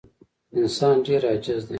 [0.59, 1.69] انسان ډېر عاجز دی.